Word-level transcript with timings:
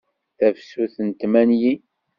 Tafsut 0.37 0.95
n 1.05 1.07
tmanyin. 1.19 1.81